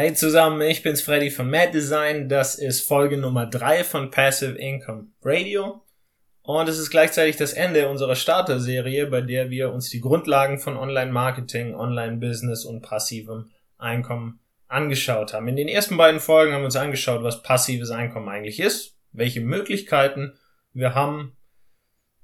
Hey 0.00 0.14
zusammen, 0.14 0.62
ich 0.62 0.82
bin's 0.82 1.02
Freddy 1.02 1.30
von 1.30 1.50
Mad 1.50 1.72
Design. 1.72 2.30
Das 2.30 2.54
ist 2.54 2.88
Folge 2.88 3.18
Nummer 3.18 3.44
3 3.44 3.84
von 3.84 4.10
Passive 4.10 4.56
Income 4.56 5.08
Radio. 5.22 5.82
Und 6.40 6.70
es 6.70 6.78
ist 6.78 6.88
gleichzeitig 6.88 7.36
das 7.36 7.52
Ende 7.52 7.86
unserer 7.86 8.16
Starter-Serie, 8.16 9.08
bei 9.08 9.20
der 9.20 9.50
wir 9.50 9.70
uns 9.70 9.90
die 9.90 10.00
Grundlagen 10.00 10.58
von 10.58 10.78
Online-Marketing, 10.78 11.74
Online-Business 11.74 12.64
und 12.64 12.80
passivem 12.80 13.50
Einkommen 13.76 14.40
angeschaut 14.68 15.34
haben. 15.34 15.48
In 15.48 15.56
den 15.56 15.68
ersten 15.68 15.98
beiden 15.98 16.18
Folgen 16.18 16.54
haben 16.54 16.62
wir 16.62 16.64
uns 16.64 16.76
angeschaut, 16.76 17.22
was 17.22 17.42
passives 17.42 17.90
Einkommen 17.90 18.30
eigentlich 18.30 18.58
ist, 18.58 18.96
welche 19.12 19.42
Möglichkeiten 19.42 20.32
wir 20.72 20.94
haben, 20.94 21.36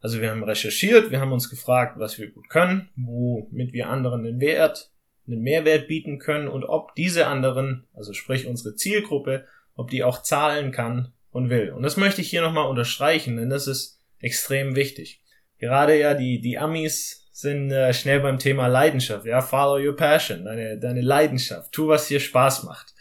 Also 0.00 0.20
wir 0.20 0.30
haben 0.30 0.44
recherchiert, 0.44 1.10
wir 1.10 1.20
haben 1.20 1.32
uns 1.32 1.48
gefragt, 1.48 1.98
was 1.98 2.18
wir 2.18 2.30
gut 2.30 2.48
können, 2.48 2.90
womit 2.96 3.72
wir 3.72 3.88
anderen 3.88 4.24
den 4.24 4.40
Wert, 4.40 4.90
einen 5.26 5.42
Mehrwert 5.42 5.88
bieten 5.88 6.18
können 6.18 6.48
und 6.48 6.64
ob 6.64 6.94
diese 6.94 7.26
anderen, 7.26 7.86
also 7.94 8.12
sprich 8.12 8.46
unsere 8.46 8.74
Zielgruppe, 8.74 9.46
ob 9.74 9.90
die 9.90 10.02
auch 10.02 10.22
zahlen 10.22 10.72
kann 10.72 11.12
und 11.30 11.50
will. 11.50 11.70
Und 11.70 11.82
das 11.82 11.96
möchte 11.96 12.20
ich 12.20 12.28
hier 12.28 12.42
nochmal 12.42 12.68
unterstreichen, 12.68 13.36
denn 13.36 13.48
das 13.48 13.66
ist 13.66 14.00
extrem 14.18 14.74
wichtig. 14.74 15.22
Gerade 15.58 15.98
ja 15.98 16.14
die, 16.14 16.40
die 16.40 16.58
Amis 16.58 17.28
sind 17.32 17.70
äh, 17.70 17.94
schnell 17.94 18.20
beim 18.20 18.38
Thema 18.38 18.66
Leidenschaft. 18.66 19.24
Ja, 19.24 19.40
follow 19.40 19.78
your 19.78 19.96
passion, 19.96 20.44
deine, 20.44 20.78
deine 20.78 21.00
Leidenschaft. 21.00 21.72
Tu, 21.72 21.88
was 21.88 22.08
dir 22.08 22.20
Spaß 22.20 22.64
macht. 22.64 22.92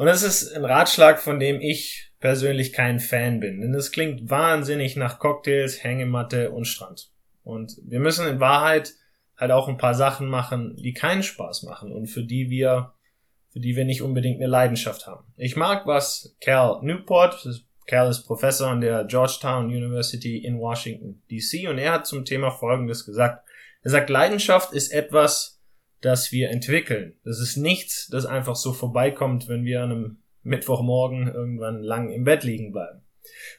Und 0.00 0.06
das 0.06 0.22
ist 0.22 0.56
ein 0.56 0.64
Ratschlag, 0.64 1.20
von 1.20 1.38
dem 1.38 1.60
ich 1.60 2.10
persönlich 2.20 2.72
kein 2.72 3.00
Fan 3.00 3.38
bin. 3.38 3.60
Denn 3.60 3.74
es 3.74 3.92
klingt 3.92 4.30
wahnsinnig 4.30 4.96
nach 4.96 5.18
Cocktails, 5.18 5.84
Hängematte 5.84 6.52
und 6.52 6.64
Strand. 6.64 7.10
Und 7.42 7.76
wir 7.84 8.00
müssen 8.00 8.26
in 8.26 8.40
Wahrheit 8.40 8.94
halt 9.36 9.50
auch 9.50 9.68
ein 9.68 9.76
paar 9.76 9.94
Sachen 9.94 10.26
machen, 10.26 10.74
die 10.76 10.94
keinen 10.94 11.22
Spaß 11.22 11.64
machen 11.64 11.92
und 11.92 12.06
für 12.06 12.24
die 12.24 12.48
wir, 12.48 12.94
für 13.52 13.60
die 13.60 13.76
wir 13.76 13.84
nicht 13.84 14.00
unbedingt 14.00 14.40
eine 14.40 14.46
Leidenschaft 14.46 15.06
haben. 15.06 15.34
Ich 15.36 15.54
mag, 15.54 15.86
was 15.86 16.34
Cal 16.40 16.80
Newport, 16.80 17.46
Cal 17.86 18.08
ist 18.08 18.22
Professor 18.22 18.70
an 18.70 18.80
der 18.80 19.04
Georgetown 19.04 19.66
University 19.66 20.38
in 20.38 20.60
Washington 20.60 21.22
DC 21.30 21.68
und 21.68 21.76
er 21.76 21.92
hat 21.92 22.06
zum 22.06 22.24
Thema 22.24 22.52
Folgendes 22.52 23.04
gesagt. 23.04 23.46
Er 23.82 23.90
sagt, 23.90 24.08
Leidenschaft 24.08 24.72
ist 24.72 24.94
etwas, 24.94 25.59
das 26.00 26.32
wir 26.32 26.50
entwickeln. 26.50 27.14
Das 27.24 27.40
ist 27.40 27.56
nichts, 27.56 28.08
das 28.08 28.26
einfach 28.26 28.56
so 28.56 28.72
vorbeikommt, 28.72 29.48
wenn 29.48 29.64
wir 29.64 29.82
an 29.82 29.90
einem 29.90 30.18
Mittwochmorgen 30.42 31.28
irgendwann 31.28 31.82
lang 31.82 32.10
im 32.10 32.24
Bett 32.24 32.44
liegen 32.44 32.72
bleiben. 32.72 33.02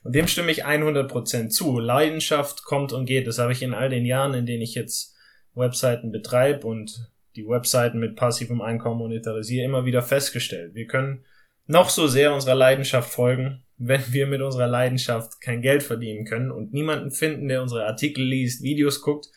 Und 0.04 0.16
dem 0.16 0.28
stimme 0.28 0.52
ich 0.52 0.66
100% 0.66 1.50
zu. 1.50 1.80
Leidenschaft 1.80 2.64
kommt 2.64 2.94
und 2.94 3.06
geht. 3.06 3.28
Das 3.28 3.38
habe 3.38 3.52
ich 3.52 3.62
in 3.62 3.74
all 3.74 3.90
den 3.90 4.06
Jahren, 4.06 4.34
in 4.34 4.46
denen 4.46 4.64
ich 4.64 4.76
jetzt 4.76 5.16
Webseiten 5.54 6.12
betreibe 6.12 6.66
und 6.68 7.12
die 7.36 7.48
Webseiten 7.48 8.00
mit 8.00 8.16
passivem 8.16 8.62
Einkommen 8.62 8.98
monetarisiere, 8.98 9.66
immer 9.66 9.86
wieder 9.86 10.02
festgestellt. 10.02 10.74
Wir 10.74 10.88
können 10.88 11.24
noch 11.68 11.90
so 11.90 12.08
sehr 12.08 12.34
unserer 12.34 12.56
Leidenschaft 12.56 13.12
folgen, 13.12 13.64
wenn 13.78 14.02
wir 14.10 14.28
mit 14.28 14.42
unserer 14.42 14.68
Leidenschaft 14.68 15.40
kein 15.40 15.62
Geld 15.62 15.84
verdienen 15.84 16.26
können 16.26 16.52
und 16.52 16.74
niemanden 16.74 17.12
finden, 17.12 17.48
der 17.48 17.62
unsere 17.62 17.86
Artikel 17.86 18.24
liest, 18.24 18.62
Videos 18.62 19.02
guckt. 19.02 19.28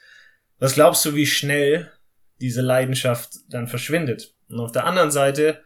Was 0.59 0.75
glaubst 0.75 1.05
du, 1.05 1.15
wie 1.15 1.27
schnell 1.27 1.91
diese 2.41 2.63
Leidenschaft 2.63 3.31
dann 3.49 3.67
verschwindet. 3.67 4.35
Und 4.49 4.61
auf 4.61 4.73
der 4.73 4.87
anderen 4.87 5.11
Seite, 5.11 5.61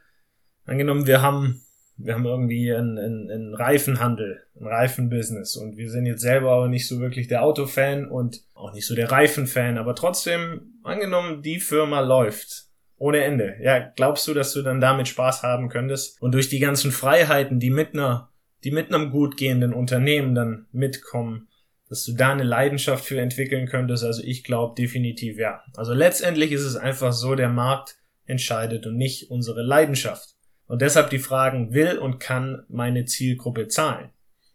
angenommen, 0.64 1.06
wir 1.06 1.22
haben, 1.22 1.62
wir 1.96 2.14
haben 2.14 2.26
irgendwie 2.26 2.72
einen, 2.72 2.98
einen, 2.98 3.30
einen 3.30 3.54
Reifenhandel, 3.54 4.44
ein 4.60 4.66
Reifenbusiness 4.66 5.56
und 5.56 5.76
wir 5.76 5.90
sind 5.90 6.06
jetzt 6.06 6.22
selber 6.22 6.52
aber 6.52 6.68
nicht 6.68 6.86
so 6.86 7.00
wirklich 7.00 7.28
der 7.28 7.42
Autofan 7.42 8.08
und 8.08 8.42
auch 8.54 8.72
nicht 8.72 8.86
so 8.86 8.94
der 8.94 9.10
Reifenfan, 9.10 9.78
aber 9.78 9.94
trotzdem, 9.94 10.74
angenommen, 10.82 11.42
die 11.42 11.60
Firma 11.60 12.00
läuft. 12.00 12.66
Ohne 13.00 13.22
Ende. 13.22 13.56
Ja, 13.60 13.78
glaubst 13.78 14.26
du, 14.26 14.34
dass 14.34 14.52
du 14.52 14.62
dann 14.62 14.80
damit 14.80 15.06
Spaß 15.06 15.44
haben 15.44 15.68
könntest? 15.68 16.20
Und 16.20 16.32
durch 16.32 16.48
die 16.48 16.58
ganzen 16.58 16.90
Freiheiten, 16.90 17.60
die 17.60 17.70
mit 17.70 17.94
einer, 17.94 18.32
die 18.64 18.72
mit 18.72 18.92
einem 18.92 19.10
gut 19.10 19.36
gehenden 19.36 19.72
Unternehmen 19.72 20.34
dann 20.34 20.66
mitkommen, 20.72 21.47
dass 21.88 22.04
du 22.04 22.12
da 22.12 22.32
eine 22.32 22.44
Leidenschaft 22.44 23.04
für 23.04 23.20
entwickeln 23.20 23.66
könntest. 23.66 24.04
Also 24.04 24.22
ich 24.22 24.44
glaube 24.44 24.74
definitiv 24.80 25.38
ja. 25.38 25.62
Also 25.76 25.94
letztendlich 25.94 26.52
ist 26.52 26.64
es 26.64 26.76
einfach 26.76 27.12
so, 27.12 27.34
der 27.34 27.48
Markt 27.48 27.96
entscheidet 28.26 28.86
und 28.86 28.96
nicht 28.96 29.30
unsere 29.30 29.62
Leidenschaft. 29.62 30.34
Und 30.66 30.82
deshalb 30.82 31.10
die 31.10 31.18
Fragen, 31.18 31.72
will 31.72 31.98
und 31.98 32.20
kann 32.20 32.64
meine 32.68 33.06
Zielgruppe 33.06 33.68
zahlen? 33.68 34.10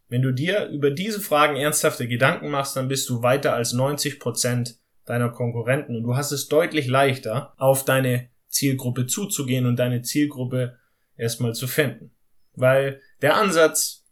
Wenn 0.09 0.21
du 0.21 0.31
dir 0.31 0.67
über 0.67 0.91
diese 0.91 1.19
Fragen 1.19 1.55
ernsthafte 1.55 2.07
Gedanken 2.07 2.49
machst, 2.49 2.75
dann 2.75 2.87
bist 2.87 3.09
du 3.09 3.23
weiter 3.23 3.53
als 3.55 3.73
90 3.73 4.19
Prozent 4.19 4.77
deiner 5.05 5.29
Konkurrenten 5.29 5.95
und 5.95 6.03
du 6.03 6.15
hast 6.15 6.31
es 6.31 6.47
deutlich 6.47 6.87
leichter, 6.87 7.53
auf 7.57 7.83
deine 7.83 8.29
Zielgruppe 8.47 9.07
zuzugehen 9.07 9.65
und 9.65 9.77
deine 9.77 10.03
Zielgruppe 10.03 10.77
erstmal 11.17 11.55
zu 11.55 11.67
finden. 11.67 12.11
Weil 12.53 13.01
der 13.23 13.35
Ansatz, 13.35 14.02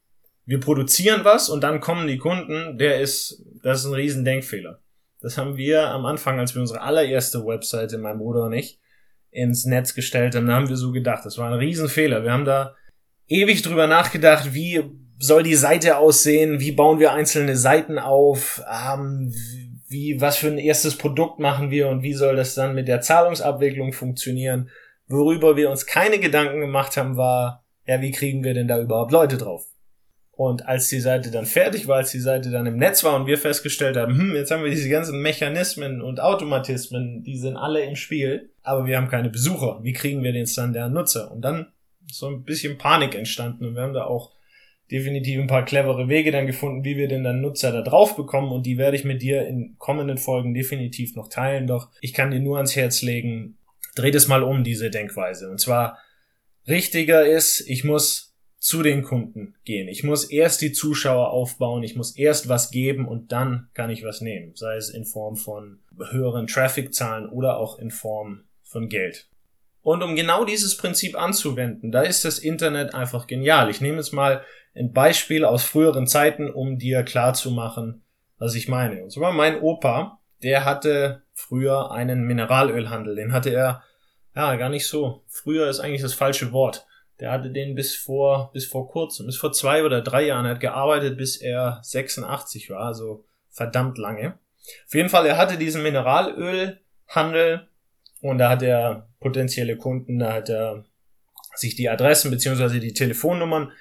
wir 0.52 0.60
produzieren 0.60 1.22
was 1.24 1.48
und 1.48 1.64
dann 1.64 1.80
kommen 1.80 2.10
die 2.10 2.18
Kunden, 2.18 2.78
der 2.78 3.00
ist, 3.00 3.42
das 3.64 3.80
ist 3.80 3.86
ein 3.86 3.94
riesen 3.94 4.26
Denkfehler. 4.26 4.82
Das 5.22 5.38
haben 5.38 5.56
wir 5.56 5.88
am 5.88 6.06
Anfang, 6.06 6.40
als 6.40 6.54
wir 6.54 6.60
unsere 6.60 6.82
allererste 6.82 7.46
Webseite, 7.46 7.98
mein 7.98 8.18
Bruder 8.18 8.44
und 8.44 8.54
ich, 8.54 8.78
ins 9.30 9.64
Netz 9.64 9.94
gestellt 9.94 10.36
haben, 10.36 10.48
da 10.48 10.56
haben 10.56 10.68
wir 10.68 10.76
so 10.76 10.92
gedacht. 10.92 11.26
Das 11.26 11.38
war 11.38 11.48
ein 11.48 11.58
Riesenfehler. 11.58 12.24
Wir 12.24 12.34
haben 12.34 12.44
da 12.44 12.76
ewig 13.30 13.62
drüber 13.62 13.88
nachgedacht, 13.88 14.54
wie 14.54 14.84
soll 15.20 15.44
die 15.44 15.56
Seite 15.56 15.98
aussehen, 15.98 16.60
wie 16.60 16.74
bauen 16.74 17.00
wir 17.00 17.14
einzelne 17.14 17.56
Seiten 17.56 17.98
auf, 17.98 18.62
ähm, 18.70 19.34
wie, 19.88 20.20
was 20.20 20.36
für 20.36 20.48
ein 20.48 20.58
erstes 20.58 20.98
Produkt 20.98 21.40
machen 21.40 21.72
wir 21.72 21.88
und 21.88 22.04
wie 22.04 22.14
soll 22.14 22.36
das 22.36 22.56
dann 22.56 22.76
mit 22.76 22.90
der 22.90 23.00
Zahlungsabwicklung 23.00 23.94
funktionieren. 23.94 24.70
Worüber 25.08 25.56
wir 25.56 25.70
uns 25.70 25.86
keine 25.86 26.20
Gedanken 26.20 26.60
gemacht 26.60 26.98
haben, 26.98 27.16
war, 27.16 27.64
ja, 27.86 28.02
wie 28.02 28.12
kriegen 28.12 28.44
wir 28.44 28.54
denn 28.54 28.68
da 28.68 28.82
überhaupt 28.82 29.14
Leute 29.14 29.38
drauf? 29.38 29.72
Und 30.32 30.66
als 30.66 30.88
die 30.88 31.00
Seite 31.00 31.30
dann 31.30 31.46
fertig 31.46 31.88
war, 31.88 31.98
als 31.98 32.12
die 32.12 32.20
Seite 32.20 32.50
dann 32.50 32.66
im 32.66 32.78
Netz 32.78 33.04
war 33.04 33.16
und 33.16 33.28
wir 33.28 33.38
festgestellt 33.38 33.98
haben, 33.98 34.18
hm, 34.18 34.36
jetzt 34.36 34.50
haben 34.50 34.64
wir 34.64 34.72
diese 34.72 34.90
ganzen 34.90 35.22
Mechanismen 35.22 36.02
und 36.02 36.20
Automatismen, 36.20 37.24
die 37.24 37.38
sind 37.38 37.58
alle 37.58 37.84
im 37.84 37.96
Spiel, 37.96 38.50
aber 38.64 38.86
wir 38.86 38.98
haben 38.98 39.10
keine 39.10 39.30
Besucher. 39.30 39.80
Wie 39.84 39.94
kriegen 39.94 40.24
wir 40.24 40.32
jetzt 40.32 40.58
dann 40.58 40.74
der 40.74 40.90
Nutzer? 40.90 41.32
Und 41.32 41.42
dann 41.42 41.68
ist 42.10 42.18
so 42.18 42.28
ein 42.28 42.44
bisschen 42.44 42.78
Panik 42.78 43.14
entstanden 43.14 43.66
und 43.66 43.76
wir 43.76 43.82
haben 43.82 43.94
da 43.94 44.06
auch 44.06 44.32
definitiv 44.90 45.40
ein 45.40 45.48
paar 45.48 45.64
clevere 45.64 46.10
Wege 46.10 46.32
dann 46.32 46.48
gefunden, 46.48 46.84
wie 46.84 46.98
wir 46.98 47.08
denn 47.08 47.24
dann 47.24 47.42
Nutzer 47.42 47.72
da 47.72 47.82
drauf 47.82 48.16
bekommen 48.18 48.52
und 48.52 48.66
die 48.66 48.78
werde 48.78 48.98
ich 48.98 49.06
mit 49.06 49.22
dir 49.22 49.48
in 49.48 49.76
kommenden 49.78 50.18
Folgen 50.18 50.54
definitiv 50.54 51.16
noch 51.16 51.30
teilen. 51.30 51.66
Doch 51.66 51.90
ich 52.02 52.14
kann 52.14 52.32
dir 52.32 52.42
nur 52.42 52.58
ans 52.58 52.76
Herz 52.76 53.02
legen, 53.02 53.58
dreh 53.96 54.12
das 54.12 54.28
mal 54.28 54.44
um, 54.44 54.64
diese 54.64 54.90
Denkweise. 54.90 55.50
Und 55.50 55.60
zwar 55.60 55.98
richtiger 56.68 57.26
ist, 57.26 57.62
ich 57.70 57.84
muss 57.84 58.31
zu 58.62 58.84
den 58.84 59.02
Kunden 59.02 59.56
gehen. 59.66 59.88
Ich 59.88 60.04
muss 60.04 60.24
erst 60.24 60.62
die 60.62 60.72
Zuschauer 60.72 61.32
aufbauen, 61.32 61.82
ich 61.82 61.96
muss 61.96 62.16
erst 62.16 62.48
was 62.48 62.70
geben 62.70 63.08
und 63.08 63.32
dann 63.32 63.70
kann 63.74 63.90
ich 63.90 64.06
was 64.06 64.22
nehmen, 64.22 64.52
sei 64.56 64.76
es 64.76 64.92
in 64.92 65.04
Form 65.04 65.36
von 65.36 65.80
höheren 66.12 66.46
Traffic-Zahlen 66.46 67.28
oder 67.28 67.58
auch 67.58 67.80
in 67.80 67.90
Form 67.90 68.44
von 68.64 68.88
Geld. 68.88 69.28
Und 69.82 70.04
um 70.04 70.16
genau 70.16 70.46
dieses 70.46 70.78
Prinzip 70.78 71.20
anzuwenden, 71.20 71.92
da 71.92 72.04
ist 72.04 72.24
das 72.24 72.38
Internet 72.38 72.94
einfach 72.94 73.26
genial. 73.26 73.72
Ich 73.72 73.82
nehme 73.82 73.98
jetzt 73.98 74.14
mal 74.14 74.46
ein 74.76 74.94
Beispiel 74.94 75.44
aus 75.44 75.64
früheren 75.64 76.06
Zeiten, 76.06 76.48
um 76.48 76.78
dir 76.78 77.02
klarzumachen, 77.02 78.04
was 78.38 78.54
ich 78.54 78.68
meine. 78.68 79.02
Und 79.02 79.12
zwar 79.12 79.34
mein 79.34 79.60
Opa, 79.60 80.20
der 80.44 80.66
hatte 80.66 81.24
früher 81.34 81.90
einen 81.90 82.26
Mineralölhandel. 82.26 83.16
Den 83.16 83.34
hatte 83.34 83.50
er, 83.50 83.82
ja, 84.36 84.56
gar 84.56 84.70
nicht 84.70 84.86
so. 84.86 85.24
Früher 85.28 85.68
ist 85.68 85.80
eigentlich 85.80 86.04
das 86.04 86.14
falsche 86.14 86.52
Wort 86.52 86.86
Der 87.22 87.32
hatte 87.32 87.52
den 87.52 87.76
bis 87.76 87.96
vor, 87.96 88.52
bis 88.52 88.66
vor 88.66 88.90
kurzem, 88.90 89.28
bis 89.28 89.38
vor 89.38 89.54
zwei 89.54 89.84
oder 89.84 90.02
drei 90.02 90.26
Jahren, 90.26 90.46
er 90.46 90.56
hat 90.56 90.60
gearbeitet, 90.60 91.18
bis 91.18 91.38
er 91.38 91.80
86 91.84 92.72
war, 92.72 92.80
also 92.80 93.24
verdammt 93.52 94.00
lange. 94.00 94.40
Auf 94.88 94.96
jeden 94.96 95.10
Fall, 95.10 95.28
er 95.28 95.38
hatte 95.38 95.58
diesen 95.58 95.84
Mineralölhandel 95.84 97.68
und 98.22 98.40
da 98.40 98.50
hat 98.50 98.64
er 98.64 99.08
potenzielle 99.20 99.78
Kunden, 99.78 100.18
da 100.18 100.34
hat 100.34 100.50
er 100.50 100.84
sich 101.56 101.76
die 101.76 101.90
Adressen 101.90 102.32
beziehungsweise 102.32 102.80
die 102.80 102.94
Telefonnummern 102.94 103.72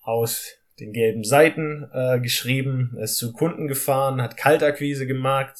aus 0.00 0.54
den 0.80 0.94
gelben 0.94 1.24
Seiten 1.24 1.90
äh, 1.92 2.18
geschrieben, 2.18 2.96
ist 2.98 3.18
zu 3.18 3.34
Kunden 3.34 3.68
gefahren, 3.68 4.22
hat 4.22 4.38
Kaltakquise 4.38 5.06
gemacht, 5.06 5.54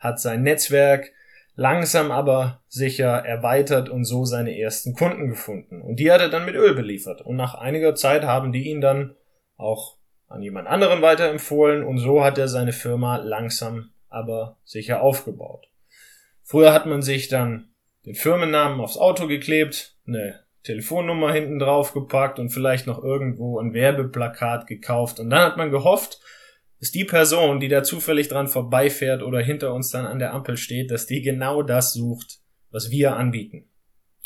hat 0.00 0.20
sein 0.20 0.42
Netzwerk 0.42 1.12
langsam 1.54 2.10
aber 2.10 2.62
sicher 2.68 3.24
erweitert 3.24 3.88
und 3.88 4.04
so 4.04 4.24
seine 4.24 4.58
ersten 4.58 4.94
Kunden 4.94 5.28
gefunden. 5.28 5.82
Und 5.82 5.96
die 5.96 6.10
hat 6.10 6.20
er 6.20 6.28
dann 6.28 6.46
mit 6.46 6.54
Öl 6.54 6.74
beliefert. 6.74 7.20
Und 7.22 7.36
nach 7.36 7.54
einiger 7.54 7.94
Zeit 7.94 8.24
haben 8.24 8.52
die 8.52 8.70
ihn 8.70 8.80
dann 8.80 9.14
auch 9.56 9.98
an 10.28 10.42
jemand 10.42 10.66
anderen 10.66 11.02
weiterempfohlen 11.02 11.84
und 11.84 11.98
so 11.98 12.24
hat 12.24 12.38
er 12.38 12.48
seine 12.48 12.72
Firma 12.72 13.16
langsam 13.16 13.90
aber 14.08 14.56
sicher 14.64 15.02
aufgebaut. 15.02 15.66
Früher 16.42 16.72
hat 16.72 16.86
man 16.86 17.02
sich 17.02 17.28
dann 17.28 17.68
den 18.06 18.14
Firmennamen 18.14 18.80
aufs 18.80 18.96
Auto 18.96 19.26
geklebt, 19.26 19.96
eine 20.06 20.40
Telefonnummer 20.64 21.32
hinten 21.32 21.58
drauf 21.58 21.92
gepackt 21.92 22.38
und 22.38 22.50
vielleicht 22.50 22.86
noch 22.86 23.02
irgendwo 23.02 23.58
ein 23.58 23.74
Werbeplakat 23.74 24.66
gekauft. 24.66 25.20
Und 25.20 25.30
dann 25.30 25.42
hat 25.42 25.56
man 25.56 25.70
gehofft, 25.70 26.20
dass 26.82 26.90
die 26.90 27.04
Person, 27.04 27.60
die 27.60 27.68
da 27.68 27.84
zufällig 27.84 28.26
dran 28.26 28.48
vorbeifährt 28.48 29.22
oder 29.22 29.38
hinter 29.38 29.72
uns 29.72 29.90
dann 29.90 30.04
an 30.04 30.18
der 30.18 30.34
Ampel 30.34 30.56
steht, 30.56 30.90
dass 30.90 31.06
die 31.06 31.22
genau 31.22 31.62
das 31.62 31.92
sucht, 31.92 32.40
was 32.72 32.90
wir 32.90 33.14
anbieten. 33.14 33.68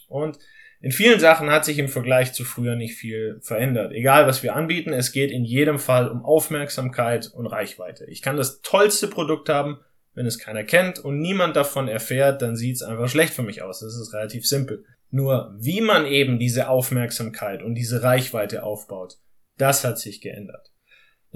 Und 0.08 0.38
in 0.80 0.90
vielen 0.90 1.20
Sachen 1.20 1.50
hat 1.50 1.66
sich 1.66 1.78
im 1.78 1.88
Vergleich 1.88 2.32
zu 2.32 2.44
früher 2.44 2.74
nicht 2.74 2.94
viel 2.94 3.40
verändert. 3.42 3.92
Egal 3.92 4.26
was 4.26 4.42
wir 4.42 4.56
anbieten, 4.56 4.94
es 4.94 5.12
geht 5.12 5.30
in 5.32 5.44
jedem 5.44 5.78
Fall 5.78 6.08
um 6.08 6.24
Aufmerksamkeit 6.24 7.30
und 7.34 7.46
Reichweite. 7.46 8.06
Ich 8.06 8.22
kann 8.22 8.38
das 8.38 8.62
tollste 8.62 9.08
Produkt 9.08 9.50
haben, 9.50 9.80
wenn 10.14 10.24
es 10.24 10.38
keiner 10.38 10.64
kennt 10.64 10.98
und 10.98 11.18
niemand 11.20 11.56
davon 11.56 11.88
erfährt, 11.88 12.40
dann 12.40 12.56
sieht 12.56 12.76
es 12.76 12.82
einfach 12.82 13.10
schlecht 13.10 13.34
für 13.34 13.42
mich 13.42 13.60
aus. 13.60 13.80
Das 13.80 13.94
ist 13.94 14.14
relativ 14.14 14.46
simpel. 14.46 14.82
Nur 15.10 15.54
wie 15.58 15.82
man 15.82 16.06
eben 16.06 16.38
diese 16.38 16.70
Aufmerksamkeit 16.70 17.62
und 17.62 17.74
diese 17.74 18.02
Reichweite 18.02 18.62
aufbaut, 18.62 19.18
das 19.58 19.84
hat 19.84 19.98
sich 19.98 20.22
geändert. 20.22 20.72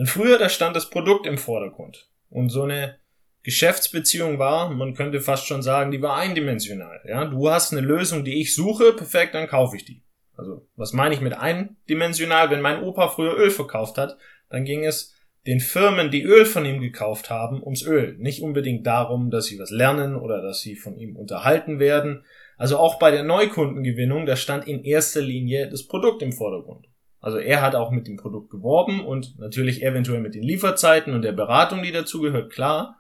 Denn 0.01 0.07
früher, 0.07 0.39
da 0.39 0.49
stand 0.49 0.75
das 0.75 0.89
Produkt 0.89 1.27
im 1.27 1.37
Vordergrund. 1.37 2.09
Und 2.31 2.49
so 2.49 2.63
eine 2.63 2.97
Geschäftsbeziehung 3.43 4.39
war, 4.39 4.71
man 4.71 4.95
könnte 4.95 5.21
fast 5.21 5.47
schon 5.47 5.61
sagen, 5.61 5.91
die 5.91 6.01
war 6.01 6.17
eindimensional. 6.17 7.03
Ja, 7.07 7.27
du 7.27 7.51
hast 7.51 7.73
eine 7.73 7.83
Lösung, 7.83 8.25
die 8.25 8.41
ich 8.41 8.55
suche, 8.55 8.95
perfekt, 8.95 9.35
dann 9.35 9.47
kaufe 9.47 9.77
ich 9.77 9.85
die. 9.85 10.03
Also, 10.39 10.67
was 10.75 10.95
meine 10.95 11.15
ich 11.15 11.21
mit 11.21 11.35
eindimensional? 11.35 12.51
Wenn 12.51 12.63
mein 12.63 12.83
Opa 12.83 13.09
früher 13.09 13.37
Öl 13.37 13.51
verkauft 13.51 13.99
hat, 13.99 14.17
dann 14.49 14.65
ging 14.65 14.87
es 14.87 15.15
den 15.47 15.61
Firmen, 15.61 16.11
die 16.11 16.23
Öl 16.23 16.47
von 16.47 16.65
ihm 16.65 16.81
gekauft 16.81 17.29
haben, 17.29 17.63
ums 17.63 17.83
Öl. 17.83 18.17
Nicht 18.17 18.43
unbedingt 18.43 18.87
darum, 18.87 19.31
dass 19.31 19.45
sie 19.45 19.59
was 19.59 19.69
lernen 19.69 20.17
oder 20.17 20.41
dass 20.41 20.63
sie 20.63 20.77
von 20.77 20.97
ihm 20.97 21.15
unterhalten 21.15 21.79
werden. 21.79 22.25
Also 22.57 22.79
auch 22.79 22.99
bei 22.99 23.11
der 23.11 23.25
Neukundengewinnung, 23.25 24.25
da 24.25 24.37
stand 24.37 24.67
in 24.67 24.83
erster 24.83 25.21
Linie 25.21 25.69
das 25.69 25.87
Produkt 25.87 26.23
im 26.23 26.33
Vordergrund. 26.33 26.90
Also 27.21 27.39
er 27.39 27.61
hat 27.61 27.75
auch 27.75 27.91
mit 27.91 28.07
dem 28.07 28.17
Produkt 28.17 28.51
geworben 28.51 29.05
und 29.05 29.39
natürlich 29.39 29.83
eventuell 29.83 30.21
mit 30.21 30.35
den 30.35 30.43
Lieferzeiten 30.43 31.15
und 31.15 31.23
der 31.23 31.33
Beratung, 31.33 31.83
die 31.83 31.93
dazu 31.93 32.21
gehört, 32.21 32.51
klar. 32.51 32.99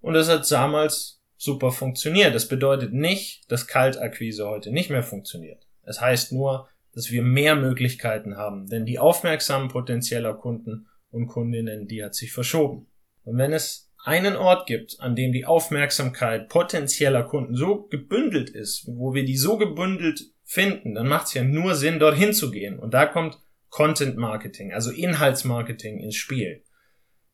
Und 0.00 0.14
das 0.14 0.28
hat 0.28 0.50
damals 0.50 1.20
super 1.36 1.72
funktioniert. 1.72 2.34
Das 2.34 2.48
bedeutet 2.48 2.92
nicht, 2.92 3.50
dass 3.50 3.66
Kaltakquise 3.66 4.48
heute 4.48 4.70
nicht 4.70 4.90
mehr 4.90 5.02
funktioniert. 5.02 5.66
Es 5.82 6.00
heißt 6.00 6.32
nur, 6.32 6.68
dass 6.94 7.10
wir 7.10 7.22
mehr 7.22 7.56
Möglichkeiten 7.56 8.36
haben, 8.36 8.68
denn 8.68 8.84
die 8.84 8.98
Aufmerksamen 8.98 9.68
potenzieller 9.68 10.34
Kunden 10.34 10.86
und 11.10 11.26
Kundinnen, 11.26 11.88
die 11.88 12.04
hat 12.04 12.14
sich 12.14 12.32
verschoben. 12.32 12.86
Und 13.24 13.38
wenn 13.38 13.52
es 13.52 13.90
einen 14.04 14.36
Ort 14.36 14.66
gibt, 14.66 15.00
an 15.00 15.14
dem 15.14 15.32
die 15.32 15.44
Aufmerksamkeit 15.44 16.48
potenzieller 16.48 17.22
Kunden 17.22 17.54
so 17.54 17.86
gebündelt 17.90 18.50
ist, 18.50 18.86
wo 18.86 19.14
wir 19.14 19.24
die 19.24 19.36
so 19.36 19.56
gebündelt 19.56 20.22
finden, 20.50 20.96
dann 20.96 21.06
macht 21.06 21.28
es 21.28 21.34
ja 21.34 21.44
nur 21.44 21.76
Sinn, 21.76 22.00
dorthin 22.00 22.32
zu 22.32 22.50
gehen. 22.50 22.80
Und 22.80 22.92
da 22.92 23.06
kommt 23.06 23.38
Content 23.68 24.16
Marketing, 24.16 24.72
also 24.72 24.90
Inhaltsmarketing 24.90 26.00
ins 26.00 26.16
Spiel. 26.16 26.64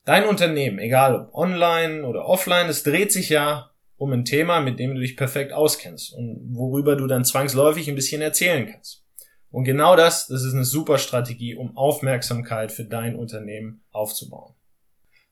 Dein 0.04 0.26
Unternehmen, 0.26 0.78
egal 0.78 1.16
ob 1.16 1.34
online 1.34 2.04
oder 2.04 2.26
offline, 2.26 2.68
es 2.68 2.82
dreht 2.82 3.10
sich 3.10 3.30
ja 3.30 3.70
um 3.96 4.12
ein 4.12 4.26
Thema, 4.26 4.60
mit 4.60 4.78
dem 4.78 4.94
du 4.94 5.00
dich 5.00 5.16
perfekt 5.16 5.54
auskennst 5.54 6.12
und 6.12 6.50
worüber 6.50 6.94
du 6.94 7.06
dann 7.06 7.24
zwangsläufig 7.24 7.88
ein 7.88 7.94
bisschen 7.94 8.20
erzählen 8.20 8.70
kannst. 8.70 9.02
Und 9.50 9.64
genau 9.64 9.96
das, 9.96 10.26
das 10.26 10.44
ist 10.44 10.52
eine 10.52 10.66
super 10.66 10.98
Strategie, 10.98 11.54
um 11.54 11.74
Aufmerksamkeit 11.74 12.70
für 12.70 12.84
dein 12.84 13.16
Unternehmen 13.16 13.82
aufzubauen. 13.92 14.54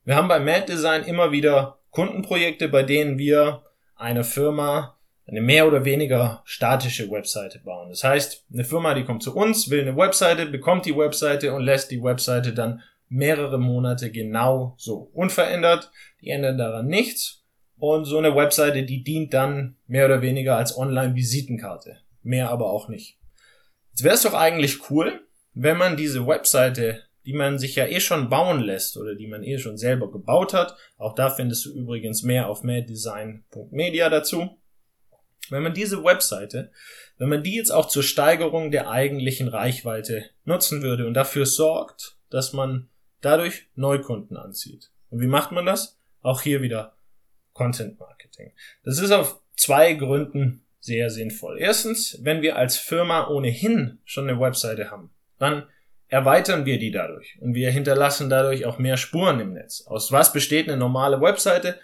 Wir 0.05 0.17
haben 0.17 0.29
bei 0.29 0.41
Mad 0.41 0.73
Design 0.73 1.05
immer 1.05 1.33
wieder 1.33 1.81
Kundenprojekte, 1.91 2.71
bei 2.71 2.83
denen 2.83 3.19
wir 3.19 3.63
einer 3.95 4.25
Firma 4.25 4.99
eine 5.27 5.41
mehr 5.41 5.67
oder 5.67 5.85
weniger 5.85 6.43
statische 6.45 7.11
Webseite 7.11 7.61
bauen. 7.61 7.89
Das 7.89 8.05
heißt, 8.05 8.45
eine 8.53 8.65
Firma, 8.65 8.95
die 8.95 9.05
kommt 9.05 9.23
zu 9.23 9.35
uns, 9.35 9.71
will 9.71 9.81
eine 9.81 9.97
Webseite, 9.97 10.47
bekommt 10.47 10.85
die 10.87 10.97
Webseite 10.97 11.55
und 11.55 11.63
lässt 11.63 11.91
die 11.91 12.03
Webseite 12.03 12.53
dann 12.53 12.83
mehrere 13.09 13.59
Monate 13.59 14.11
genau 14.11 14.75
so 14.77 15.11
unverändert. 15.15 15.91
Die 16.21 16.29
ändern 16.29 16.59
daran 16.59 16.87
nichts. 16.87 17.43
Und 17.77 18.05
so 18.05 18.19
eine 18.19 18.37
Webseite, 18.37 18.85
die 18.85 19.03
dient 19.03 19.35
dann 19.35 19.77
mehr 19.87 20.07
oder 20.07 20.23
weniger 20.23 20.57
als 20.57 20.77
Online-Visitenkarte. 20.77 21.99
Mehr 22.23 22.51
aber 22.51 22.71
auch 22.71 22.89
nicht. 22.89 23.19
Jetzt 23.91 24.05
wäre 24.05 24.15
es 24.15 24.23
doch 24.23 24.35
eigentlich 24.35 24.91
cool, 24.91 25.21
wenn 25.53 25.77
man 25.77 25.97
diese 25.97 26.27
Webseite, 26.27 27.03
die 27.27 27.33
man 27.33 27.59
sich 27.59 27.77
ja 27.77 27.87
eh 27.87 28.01
schon 28.01 28.29
bauen 28.29 28.61
lässt 28.61 28.97
oder 28.97 29.15
die 29.15 29.27
man 29.27 29.43
eh 29.43 29.59
schon 29.59 29.77
selber 29.77 30.11
gebaut 30.11 30.53
hat, 30.53 30.77
auch 30.99 31.15
da 31.15 31.31
findest 31.31 31.65
du 31.67 31.75
übrigens 31.75 32.23
mehr 32.23 32.49
auf 32.49 32.63
maddesign.media 32.63 34.09
dazu, 34.09 34.59
wenn 35.51 35.63
man 35.63 35.75
diese 35.75 36.05
Webseite, 36.05 36.71
wenn 37.19 37.29
man 37.29 37.43
die 37.43 37.57
jetzt 37.57 37.71
auch 37.71 37.87
zur 37.87 38.03
Steigerung 38.03 38.71
der 38.71 38.91
eigentlichen 38.91 39.49
Reichweite 39.49 40.31
nutzen 40.45 40.83
würde 40.83 41.07
und 41.07 41.15
dafür 41.15 41.47
sorgt, 41.47 42.17
dass 42.31 42.53
man 42.53 42.89
dadurch 43.21 43.67
Neukunden 43.75 44.37
anzieht. 44.37 44.91
Und 45.11 45.21
wie 45.21 45.27
macht 45.27 45.53
man 45.53 45.67
das? 45.67 45.99
Auch 46.23 46.43
hier 46.43 46.63
wieder 46.63 46.97
Content 47.53 47.99
Marketing. 48.01 48.53
Das 48.83 48.99
ist 48.99 49.13
auf 49.13 49.41
zwei 49.57 49.95
Gründen 49.95 50.65
sehr 50.81 51.09
sinnvoll. 51.11 51.59
Erstens, 51.59 52.19
wenn 52.23 52.43
wir 52.43 52.57
als 52.57 52.77
Firma 52.77 53.29
ohnehin 53.29 54.01
schon 54.05 54.29
eine 54.29 54.41
Webseite 54.41 54.91
haben, 54.91 55.11
dann 55.39 55.65
erweitern 56.09 56.67
wir 56.67 56.79
die 56.79 56.91
dadurch 56.91 57.39
und 57.41 57.55
wir 57.55 57.71
hinterlassen 57.71 58.29
dadurch 58.29 58.67
auch 58.67 58.79
mehr 58.79 58.97
Spuren 58.97 59.41
im 59.41 59.55
Netz. 59.55 59.87
Aus 59.87 60.13
was 60.13 60.33
besteht 60.33 60.69
eine 60.69 60.77
normale 60.77 61.21
Webseite? 61.21 61.79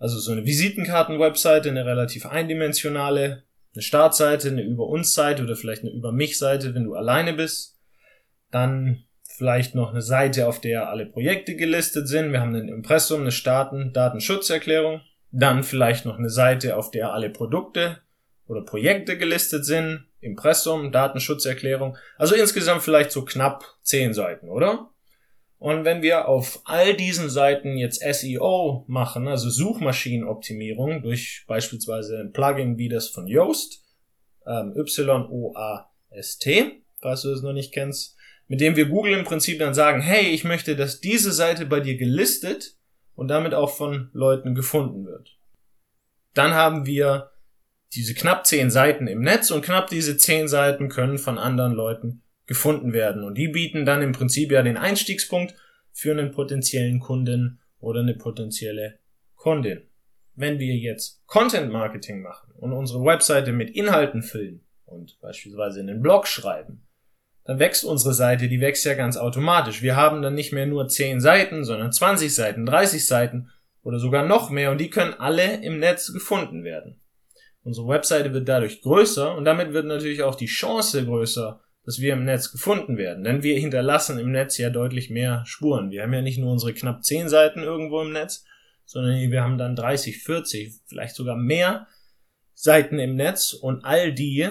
Also 0.00 0.18
so 0.18 0.32
eine 0.32 0.46
Visitenkarten-Webseite, 0.46 1.68
eine 1.68 1.84
relativ 1.84 2.24
eindimensionale, 2.24 3.44
eine 3.74 3.82
Startseite, 3.82 4.48
eine 4.48 4.62
Über 4.62 4.86
uns 4.86 5.14
Seite 5.14 5.44
oder 5.44 5.54
vielleicht 5.54 5.82
eine 5.82 5.92
Über 5.92 6.10
mich 6.10 6.38
Seite, 6.38 6.74
wenn 6.74 6.84
du 6.84 6.94
alleine 6.94 7.34
bist. 7.34 7.78
Dann 8.50 9.04
vielleicht 9.22 9.74
noch 9.74 9.90
eine 9.90 10.00
Seite, 10.00 10.48
auf 10.48 10.58
der 10.60 10.88
alle 10.88 11.04
Projekte 11.04 11.54
gelistet 11.54 12.08
sind. 12.08 12.32
Wir 12.32 12.40
haben 12.40 12.54
ein 12.54 12.68
Impressum, 12.68 13.20
eine 13.20 13.30
Staaten, 13.30 13.92
Datenschutzerklärung. 13.92 15.02
Dann 15.32 15.62
vielleicht 15.62 16.06
noch 16.06 16.18
eine 16.18 16.30
Seite, 16.30 16.76
auf 16.76 16.90
der 16.90 17.12
alle 17.12 17.28
Produkte 17.28 17.98
oder 18.46 18.62
Projekte 18.62 19.18
gelistet 19.18 19.66
sind, 19.66 20.06
Impressum, 20.20 20.92
Datenschutzerklärung. 20.92 21.96
Also 22.16 22.34
insgesamt 22.34 22.82
vielleicht 22.82 23.12
so 23.12 23.24
knapp 23.24 23.64
zehn 23.82 24.14
Seiten, 24.14 24.48
oder? 24.48 24.90
Und 25.60 25.84
wenn 25.84 26.00
wir 26.00 26.26
auf 26.26 26.62
all 26.64 26.94
diesen 26.94 27.28
Seiten 27.28 27.76
jetzt 27.76 28.00
SEO 28.00 28.86
machen, 28.88 29.28
also 29.28 29.50
Suchmaschinenoptimierung 29.50 31.02
durch 31.02 31.44
beispielsweise 31.46 32.18
ein 32.18 32.32
Plugin 32.32 32.78
wie 32.78 32.88
das 32.88 33.08
von 33.08 33.26
Yoast, 33.26 33.84
ähm, 34.46 34.74
Y-O-A-S-T, 34.74 36.82
falls 37.02 37.22
du 37.22 37.30
es 37.30 37.42
noch 37.42 37.52
nicht 37.52 37.74
kennst, 37.74 38.16
mit 38.48 38.62
dem 38.62 38.74
wir 38.74 38.86
Google 38.86 39.12
im 39.12 39.26
Prinzip 39.26 39.58
dann 39.58 39.74
sagen, 39.74 40.00
hey, 40.00 40.30
ich 40.30 40.44
möchte, 40.44 40.76
dass 40.76 41.02
diese 41.02 41.30
Seite 41.30 41.66
bei 41.66 41.80
dir 41.80 41.98
gelistet 41.98 42.76
und 43.14 43.28
damit 43.28 43.52
auch 43.52 43.76
von 43.76 44.08
Leuten 44.14 44.54
gefunden 44.54 45.04
wird. 45.04 45.36
Dann 46.32 46.54
haben 46.54 46.86
wir 46.86 47.32
diese 47.92 48.14
knapp 48.14 48.46
zehn 48.46 48.70
Seiten 48.70 49.06
im 49.08 49.20
Netz 49.20 49.50
und 49.50 49.62
knapp 49.62 49.90
diese 49.90 50.16
zehn 50.16 50.48
Seiten 50.48 50.88
können 50.88 51.18
von 51.18 51.36
anderen 51.36 51.74
Leuten 51.74 52.22
gefunden 52.50 52.92
werden. 52.92 53.22
Und 53.22 53.38
die 53.38 53.46
bieten 53.46 53.86
dann 53.86 54.02
im 54.02 54.10
Prinzip 54.10 54.50
ja 54.50 54.62
den 54.62 54.76
Einstiegspunkt 54.76 55.54
für 55.92 56.10
einen 56.10 56.32
potenziellen 56.32 56.98
Kunden 56.98 57.60
oder 57.78 58.00
eine 58.00 58.14
potenzielle 58.14 58.98
Kundin. 59.36 59.82
Wenn 60.34 60.58
wir 60.58 60.74
jetzt 60.74 61.24
Content 61.28 61.70
Marketing 61.70 62.22
machen 62.22 62.52
und 62.56 62.72
unsere 62.72 63.04
Webseite 63.04 63.52
mit 63.52 63.70
Inhalten 63.70 64.24
füllen 64.24 64.64
und 64.84 65.20
beispielsweise 65.20 65.78
in 65.78 65.86
den 65.86 66.02
Blog 66.02 66.26
schreiben, 66.26 66.82
dann 67.44 67.60
wächst 67.60 67.84
unsere 67.84 68.14
Seite, 68.14 68.48
die 68.48 68.60
wächst 68.60 68.84
ja 68.84 68.94
ganz 68.94 69.16
automatisch. 69.16 69.80
Wir 69.80 69.94
haben 69.94 70.20
dann 70.20 70.34
nicht 70.34 70.52
mehr 70.52 70.66
nur 70.66 70.88
10 70.88 71.20
Seiten, 71.20 71.64
sondern 71.64 71.92
20 71.92 72.34
Seiten, 72.34 72.66
30 72.66 73.06
Seiten 73.06 73.48
oder 73.84 74.00
sogar 74.00 74.26
noch 74.26 74.50
mehr 74.50 74.72
und 74.72 74.78
die 74.78 74.90
können 74.90 75.14
alle 75.14 75.62
im 75.62 75.78
Netz 75.78 76.12
gefunden 76.12 76.64
werden. 76.64 77.00
Unsere 77.62 77.86
Webseite 77.86 78.32
wird 78.34 78.48
dadurch 78.48 78.82
größer 78.82 79.36
und 79.36 79.44
damit 79.44 79.72
wird 79.72 79.86
natürlich 79.86 80.24
auch 80.24 80.34
die 80.34 80.46
Chance 80.46 81.04
größer, 81.04 81.60
dass 81.84 82.00
wir 82.00 82.12
im 82.12 82.24
Netz 82.24 82.52
gefunden 82.52 82.96
werden. 82.96 83.24
Denn 83.24 83.42
wir 83.42 83.58
hinterlassen 83.58 84.18
im 84.18 84.32
Netz 84.32 84.58
ja 84.58 84.70
deutlich 84.70 85.10
mehr 85.10 85.44
Spuren. 85.46 85.90
Wir 85.90 86.02
haben 86.02 86.12
ja 86.12 86.22
nicht 86.22 86.38
nur 86.38 86.52
unsere 86.52 86.74
knapp 86.74 87.04
zehn 87.04 87.28
Seiten 87.28 87.62
irgendwo 87.62 88.02
im 88.02 88.12
Netz, 88.12 88.44
sondern 88.84 89.30
wir 89.30 89.42
haben 89.42 89.58
dann 89.58 89.76
30, 89.76 90.22
40, 90.22 90.74
vielleicht 90.86 91.14
sogar 91.14 91.36
mehr 91.36 91.86
Seiten 92.54 92.98
im 92.98 93.16
Netz 93.16 93.52
und 93.52 93.84
all 93.84 94.12
die, 94.12 94.48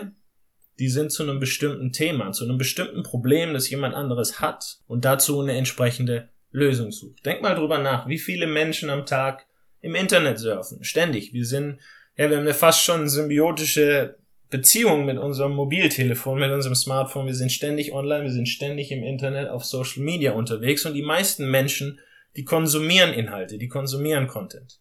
die 0.80 0.88
sind 0.88 1.12
zu 1.12 1.24
einem 1.24 1.40
bestimmten 1.40 1.92
Thema, 1.92 2.32
zu 2.32 2.46
einem 2.46 2.58
bestimmten 2.58 3.04
Problem, 3.04 3.54
das 3.54 3.70
jemand 3.70 3.96
anderes 3.96 4.40
hat 4.40 4.80
und 4.88 5.06
dazu 5.06 5.42
eine 5.42 5.54
entsprechende 5.54 6.30
Lösung 6.52 6.92
sucht. 6.92 7.26
Denk 7.26 7.42
mal 7.42 7.56
drüber 7.56 7.78
nach, 7.78 8.08
wie 8.08 8.18
viele 8.18 8.48
Menschen 8.48 8.90
am 8.90 9.06
Tag 9.06 9.46
im 9.82 9.96
Internet 9.96 10.40
surfen. 10.40 10.84
Ständig. 10.84 11.34
Wir 11.34 11.46
sind, 11.46 11.80
ja, 12.16 12.30
wir 12.30 12.38
haben 12.38 12.44
eine 12.44 12.54
fast 12.54 12.84
schon 12.84 13.10
symbiotische 13.10 14.19
Beziehung 14.50 15.06
mit 15.06 15.18
unserem 15.18 15.54
Mobiltelefon, 15.54 16.40
mit 16.40 16.52
unserem 16.52 16.76
Smartphone. 16.76 17.28
Wir 17.28 17.36
sind 17.36 17.52
ständig 17.52 17.94
online, 17.94 18.24
wir 18.24 18.32
sind 18.32 18.48
ständig 18.48 18.92
im 18.92 19.04
Internet, 19.04 19.50
auf 19.50 19.64
Social 19.64 20.04
Media 20.04 20.34
unterwegs 20.34 20.86
und 20.86 20.94
die 20.94 21.04
meisten 21.04 21.50
Menschen, 21.50 22.00
die 22.36 22.46
konsumieren 22.46 23.14
Inhalte, 23.14 23.58
die 23.58 23.68
konsumieren 23.68 24.28
Content. 24.28 24.80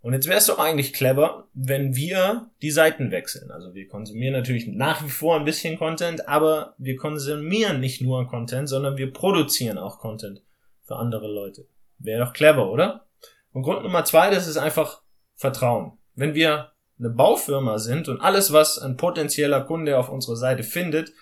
Und 0.00 0.12
jetzt 0.14 0.28
wäre 0.28 0.38
es 0.38 0.46
doch 0.46 0.58
eigentlich 0.58 0.92
clever, 0.92 1.48
wenn 1.54 1.94
wir 1.94 2.50
die 2.62 2.70
Seiten 2.70 3.10
wechseln. 3.10 3.50
Also 3.50 3.74
wir 3.74 3.88
konsumieren 3.88 4.32
natürlich 4.32 4.66
nach 4.66 5.04
wie 5.04 5.10
vor 5.10 5.36
ein 5.36 5.44
bisschen 5.44 5.76
Content, 5.76 6.28
aber 6.28 6.74
wir 6.78 6.96
konsumieren 6.96 7.80
nicht 7.80 8.00
nur 8.00 8.26
Content, 8.28 8.68
sondern 8.68 8.96
wir 8.96 9.12
produzieren 9.12 9.78
auch 9.78 9.98
Content 9.98 10.42
für 10.82 10.96
andere 10.96 11.28
Leute. 11.28 11.66
Wäre 11.98 12.24
doch 12.24 12.32
clever, 12.32 12.70
oder? 12.70 13.06
Und 13.52 13.62
Grund 13.62 13.82
Nummer 13.82 14.04
zwei, 14.04 14.30
das 14.30 14.46
ist 14.46 14.56
einfach 14.56 15.02
Vertrauen. 15.34 15.98
Wenn 16.14 16.34
wir 16.34 16.72
eine 16.98 17.10
Baufirma 17.10 17.78
sind 17.78 18.08
und 18.08 18.20
alles, 18.20 18.52
was 18.52 18.78
ein 18.78 18.96
potenzieller 18.96 19.62
Kunde 19.62 19.98
auf 19.98 20.08
unserer 20.08 20.36
Seite 20.36 20.62
findet, 20.62 21.12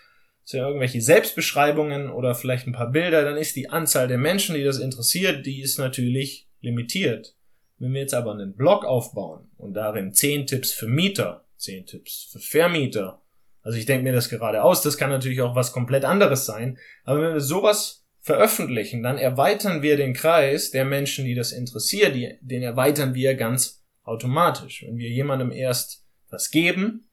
sind 0.44 0.60
irgendwelche 0.60 1.00
Selbstbeschreibungen 1.00 2.10
oder 2.10 2.34
vielleicht 2.34 2.66
ein 2.66 2.72
paar 2.72 2.90
Bilder, 2.90 3.24
dann 3.24 3.36
ist 3.36 3.56
die 3.56 3.68
Anzahl 3.68 4.08
der 4.08 4.18
Menschen, 4.18 4.54
die 4.54 4.62
das 4.62 4.78
interessiert, 4.78 5.44
die 5.44 5.60
ist 5.60 5.78
natürlich 5.78 6.48
limitiert. 6.60 7.34
Wenn 7.78 7.92
wir 7.92 8.00
jetzt 8.00 8.14
aber 8.14 8.32
einen 8.32 8.54
Blog 8.54 8.84
aufbauen 8.84 9.50
und 9.58 9.74
darin 9.74 10.12
zehn 10.12 10.46
Tipps 10.46 10.72
für 10.72 10.86
Mieter, 10.86 11.44
zehn 11.56 11.84
Tipps 11.84 12.28
für 12.32 12.38
Vermieter, 12.38 13.22
also 13.62 13.76
ich 13.76 13.86
denke 13.86 14.04
mir 14.04 14.12
das 14.12 14.28
gerade 14.28 14.62
aus, 14.62 14.82
das 14.82 14.96
kann 14.96 15.10
natürlich 15.10 15.42
auch 15.42 15.56
was 15.56 15.72
komplett 15.72 16.04
anderes 16.04 16.46
sein, 16.46 16.78
aber 17.04 17.20
wenn 17.20 17.34
wir 17.34 17.40
sowas 17.40 18.06
veröffentlichen, 18.20 19.02
dann 19.02 19.18
erweitern 19.18 19.82
wir 19.82 19.96
den 19.96 20.14
Kreis 20.14 20.70
der 20.70 20.84
Menschen, 20.84 21.24
die 21.24 21.34
das 21.34 21.52
interessiert, 21.52 22.16
den 22.40 22.62
erweitern 22.62 23.14
wir 23.14 23.34
ganz 23.34 23.84
automatisch. 24.06 24.84
Wenn 24.86 24.96
wir 24.96 25.10
jemandem 25.10 25.52
erst 25.52 26.04
was 26.30 26.50
geben, 26.50 27.10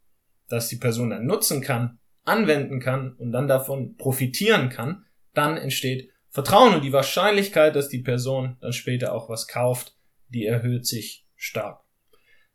das 0.48 0.70
die 0.70 0.78
Person 0.78 1.10
dann 1.10 1.26
nutzen 1.26 1.62
kann, 1.62 2.00
anwenden 2.24 2.80
kann 2.80 3.14
und 3.14 3.32
dann 3.32 3.48
davon 3.48 3.96
profitieren 3.98 4.70
kann, 4.70 5.06
dann 5.34 5.58
entsteht 5.58 6.10
Vertrauen 6.30 6.74
und 6.74 6.84
die 6.84 6.94
Wahrscheinlichkeit, 6.94 7.76
dass 7.76 7.90
die 7.90 8.00
Person 8.00 8.58
dann 8.62 8.74
später 8.74 9.14
auch 9.14 9.30
was 9.30 9.48
kauft, 9.48 9.96
die 10.30 10.46
erhöht 10.46 10.86
sich 10.88 11.28
stark. 11.36 11.84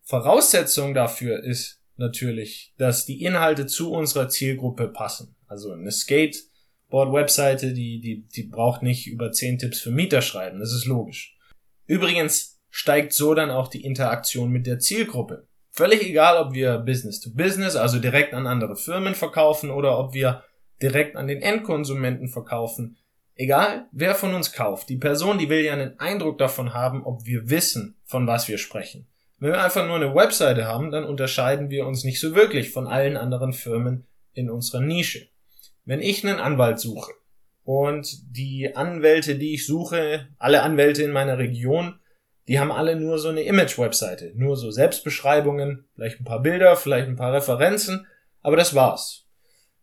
Voraussetzung 0.02 0.94
dafür 0.94 1.44
ist 1.44 1.82
natürlich, 1.96 2.74
dass 2.78 3.04
die 3.04 3.22
Inhalte 3.22 3.66
zu 3.66 3.92
unserer 3.92 4.28
Zielgruppe 4.28 4.88
passen. 4.88 5.36
Also 5.46 5.72
eine 5.72 5.92
Skate 5.92 6.38
Board-Webseite, 6.88 7.72
die, 7.72 8.00
die, 8.00 8.26
die 8.28 8.44
braucht 8.44 8.82
nicht 8.82 9.06
über 9.06 9.30
10 9.30 9.58
Tipps 9.58 9.80
für 9.80 9.90
Mieter 9.90 10.22
schreiben. 10.22 10.58
Das 10.60 10.72
ist 10.72 10.86
logisch. 10.86 11.36
Übrigens 11.86 12.57
steigt 12.70 13.12
so 13.12 13.34
dann 13.34 13.50
auch 13.50 13.68
die 13.68 13.84
Interaktion 13.84 14.50
mit 14.50 14.66
der 14.66 14.78
Zielgruppe. 14.78 15.46
Völlig 15.70 16.02
egal, 16.02 16.38
ob 16.38 16.54
wir 16.54 16.78
Business 16.78 17.20
to 17.20 17.30
Business, 17.32 17.76
also 17.76 17.98
direkt 17.98 18.34
an 18.34 18.46
andere 18.46 18.76
Firmen 18.76 19.14
verkaufen 19.14 19.70
oder 19.70 19.98
ob 19.98 20.12
wir 20.12 20.42
direkt 20.82 21.16
an 21.16 21.28
den 21.28 21.42
Endkonsumenten 21.42 22.28
verkaufen. 22.28 22.96
Egal, 23.34 23.86
wer 23.92 24.14
von 24.16 24.34
uns 24.34 24.52
kauft. 24.52 24.88
Die 24.88 24.96
Person, 24.96 25.38
die 25.38 25.48
will 25.48 25.64
ja 25.64 25.72
einen 25.72 25.98
Eindruck 26.00 26.38
davon 26.38 26.74
haben, 26.74 27.04
ob 27.04 27.24
wir 27.24 27.48
wissen, 27.50 27.96
von 28.04 28.26
was 28.26 28.48
wir 28.48 28.58
sprechen. 28.58 29.06
Wenn 29.38 29.52
wir 29.52 29.62
einfach 29.62 29.86
nur 29.86 29.94
eine 29.94 30.14
Webseite 30.14 30.66
haben, 30.66 30.90
dann 30.90 31.04
unterscheiden 31.04 31.70
wir 31.70 31.86
uns 31.86 32.02
nicht 32.02 32.18
so 32.18 32.34
wirklich 32.34 32.72
von 32.72 32.88
allen 32.88 33.16
anderen 33.16 33.52
Firmen 33.52 34.06
in 34.32 34.50
unserer 34.50 34.80
Nische. 34.80 35.28
Wenn 35.84 36.02
ich 36.02 36.26
einen 36.26 36.40
Anwalt 36.40 36.80
suche 36.80 37.12
und 37.62 38.36
die 38.36 38.74
Anwälte, 38.74 39.36
die 39.36 39.54
ich 39.54 39.66
suche, 39.66 40.26
alle 40.38 40.62
Anwälte 40.62 41.04
in 41.04 41.12
meiner 41.12 41.38
Region, 41.38 42.00
die 42.48 42.58
haben 42.58 42.72
alle 42.72 42.96
nur 42.96 43.18
so 43.18 43.28
eine 43.28 43.42
Image-Webseite, 43.42 44.32
nur 44.34 44.56
so 44.56 44.70
Selbstbeschreibungen, 44.70 45.86
vielleicht 45.94 46.20
ein 46.20 46.24
paar 46.24 46.40
Bilder, 46.40 46.76
vielleicht 46.76 47.06
ein 47.06 47.16
paar 47.16 47.32
Referenzen, 47.32 48.06
aber 48.42 48.56
das 48.56 48.74
war's. 48.74 49.26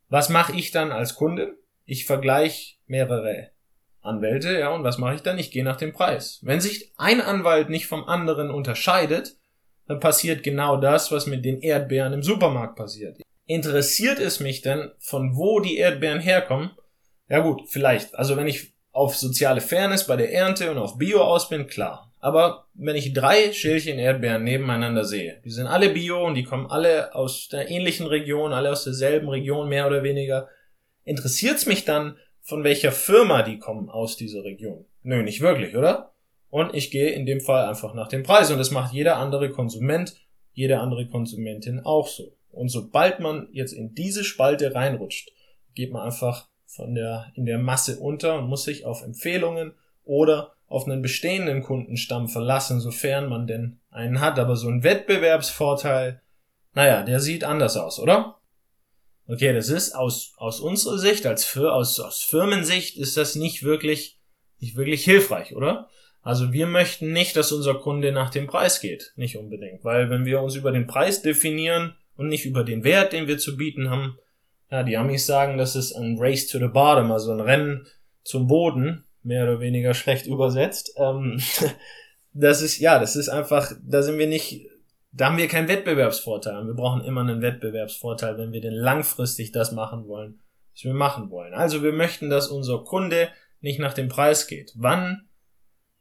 Was 0.10 0.29
mache 0.29 0.53
ich 0.53 0.72
dann 0.72 0.91
als 0.91 1.15
Kunde? 1.15 1.57
Ich 1.86 2.05
vergleiche 2.05 2.75
mehrere 2.88 3.51
Anwälte, 4.01 4.60
ja, 4.60 4.69
und 4.69 4.84
was 4.84 4.98
mache 4.98 5.15
ich 5.15 5.22
dann? 5.22 5.39
Ich 5.39 5.51
gehe 5.51 5.63
nach 5.63 5.77
dem 5.77 5.93
Preis. 5.93 6.39
Wenn 6.41 6.60
sich 6.60 6.91
ein 6.98 7.22
Anwalt 7.22 7.69
nicht 7.69 7.88
vom 7.88 8.03
anderen 8.03 8.51
unterscheidet, 8.51 9.38
dann 9.88 10.00
passiert 10.00 10.43
genau 10.43 10.77
das, 10.77 11.12
was 11.12 11.27
mit 11.27 11.45
den 11.45 11.62
Erdbeeren 11.62 12.13
im 12.13 12.24
Supermarkt 12.24 12.75
passiert 12.75 13.17
interessiert 13.45 14.19
es 14.19 14.39
mich 14.39 14.62
denn, 14.62 14.91
von 15.00 15.36
wo 15.36 15.60
die 15.60 15.77
Erdbeeren 15.77 16.19
herkommen? 16.19 16.72
Ja 17.29 17.39
gut, 17.39 17.63
vielleicht. 17.67 18.15
Also 18.15 18.38
wenn 18.38 18.48
ich 18.48 18.74
auf 18.91 19.15
soziale 19.15 19.62
Fairness 19.62 20.07
bei 20.07 20.15
der 20.15 20.31
Ernte 20.34 20.72
und 20.72 20.77
auf 20.77 20.98
Bio 20.98 21.22
aus 21.22 21.50
bin, 21.50 21.67
klar. 21.67 22.12
Aber 22.25 22.65
wenn 22.74 22.96
ich 22.96 23.13
drei 23.13 23.53
Schälchen 23.53 24.00
Erdbeeren 24.00 24.44
nebeneinander 24.44 25.05
sehe, 25.05 25.39
die 25.46 25.51
sind 25.51 25.67
alle 25.67 25.91
Bio 25.91 26.25
und 26.25 26.34
die 26.34 26.44
kommen 26.44 26.65
alle 26.65 27.13
aus 27.13 27.50
der 27.50 27.70
ähnlichen 27.70 28.08
Region, 28.08 28.51
alle 28.51 28.72
aus 28.72 28.84
derselben 28.84 29.29
Region 29.29 29.70
mehr 29.70 29.86
oder 29.86 30.01
weniger, 30.01 30.50
interessiert 31.03 31.58
es 31.58 31.67
mich 31.67 31.86
dann, 31.86 32.17
von 32.41 32.63
welcher 32.63 32.91
Firma 32.91 33.44
die 33.44 33.60
kommen 33.60 33.91
aus 33.91 34.17
dieser 34.17 34.44
Region? 34.44 34.86
Nö, 35.03 35.22
nicht 35.22 35.41
wirklich, 35.41 35.77
oder? 35.77 36.15
Und 36.50 36.74
ich 36.74 36.89
gehe 36.89 37.12
in 37.12 37.27
dem 37.27 37.41
Fall 37.41 37.70
einfach 37.70 37.94
nach 37.94 38.08
dem 38.08 38.24
Preis 38.24 38.50
und 38.50 38.58
das 38.58 38.72
macht 38.72 38.91
jeder 38.91 39.17
andere 39.17 39.51
Konsument, 39.51 40.15
jede 40.51 40.79
andere 40.79 41.08
Konsumentin 41.08 41.82
auch 41.82 42.08
so. 42.08 42.36
Und 42.50 42.70
sobald 42.70 43.20
man 43.20 43.50
jetzt 43.51 43.74
in 43.74 43.94
diese 43.94 44.24
Spalte 44.24 44.74
reinrutscht, 44.74 45.32
geht 45.75 45.94
man 45.94 46.01
einfach 46.01 46.48
von 46.65 46.96
der, 46.96 47.27
in 47.36 47.46
der 47.46 47.60
Masse 47.60 48.00
unter 48.00 48.39
und 48.39 48.48
muss 48.48 48.63
sich 48.63 48.84
auf 48.84 49.03
Empfehlungen 49.03 49.75
oder 50.05 50.55
auf 50.75 50.86
einen 50.88 51.01
bestehenden 51.01 51.63
Kundenstamm 51.63 52.27
verlassen, 52.27 52.79
sofern 52.79 53.29
man 53.29 53.48
denn 53.48 53.79
einen 53.89 54.22
hat. 54.22 54.39
Aber 54.39 54.55
so 54.55 54.67
ein 54.67 54.84
Wettbewerbsvorteil, 54.84 56.22
naja, 56.74 57.03
der 57.03 57.20
sieht 57.20 57.44
anders 57.44 57.77
aus, 57.77 58.00
oder? 58.00 58.39
Okay, 59.27 59.53
das 59.53 59.70
ist 59.70 59.96
aus, 59.96 60.34
aus 60.38 60.60
unserer 60.60 61.00
Sicht, 61.00 61.25
als 61.25 61.46
für, 61.46 61.74
aus, 61.74 62.00
aus 62.00 62.22
Firmensicht 62.22 62.98
ist 62.98 63.17
das 63.17 63.36
nicht 63.36 63.63
wirklich, 63.63 64.20
nicht 64.60 64.75
wirklich 64.75 65.03
hilfreich, 65.03 65.55
oder? 65.55 65.89
Also 66.22 66.51
wir 66.51 66.67
möchten 66.67 67.12
nicht, 67.12 67.36
dass 67.36 67.51
unser 67.51 67.75
Kunde 67.75 68.12
nach 68.12 68.29
dem 68.29 68.48
Preis 68.48 68.82
geht. 68.82 69.13
Nicht 69.15 69.38
unbedingt. 69.38 69.84
Weil 69.84 70.10
wenn 70.10 70.25
wir 70.25 70.41
uns 70.41 70.55
über 70.55 70.72
den 70.72 70.88
Preis 70.88 71.22
definieren, 71.22 71.96
und 72.17 72.27
nicht 72.27 72.46
über 72.46 72.63
den 72.63 72.84
Wert, 72.84 73.13
den 73.13 73.27
wir 73.27 73.38
zu 73.38 73.58
bieten 73.58 73.89
haben. 73.89 74.17
Ja, 74.72 74.84
die 74.84 74.98
Amis 74.98 75.25
sagen, 75.25 75.58
das 75.58 75.75
ist 75.75 75.94
ein 75.94 76.17
Race 76.20 76.48
to 76.48 76.60
the 76.60 76.67
Bottom, 76.67 77.12
also 77.12 77.32
ein 77.32 77.39
Rennen 77.39 77.88
zum 78.24 78.48
Boden, 78.48 79.05
mehr 79.25 79.44
oder 79.44 79.60
weniger 79.60 79.94
schlecht 79.94 80.27
übersetzt. 80.27 80.94
Ähm, 80.98 81.39
das 82.34 82.62
ist, 82.62 82.79
ja, 82.79 83.00
das 83.00 83.15
ist 83.15 83.29
einfach, 83.29 83.72
da 83.84 84.01
sind 84.01 84.17
wir 84.17 84.27
nicht, 84.27 84.67
da 85.12 85.27
haben 85.27 85.38
wir 85.38 85.48
keinen 85.48 85.67
Wettbewerbsvorteil. 85.67 86.65
Wir 86.65 86.74
brauchen 86.74 87.03
immer 87.03 87.22
einen 87.22 87.41
Wettbewerbsvorteil, 87.41 88.38
wenn 88.38 88.51
wir 88.51 88.62
denn 88.62 88.74
langfristig 88.74 89.51
das 89.51 89.72
machen 89.72 90.08
wollen, 90.08 90.39
was 90.74 90.84
wir 90.84 90.94
machen 90.94 91.29
wollen. 91.29 91.53
Also 91.53 91.84
wir 91.84 91.94
möchten, 91.94 92.29
dass 92.29 92.48
unser 92.48 92.84
Kunde 92.84 93.29
nicht 93.62 93.79
nach 93.79 93.94
dem 93.94 94.10
Preis 94.10 94.48
geht. 94.48 94.74
Wann 94.75 95.27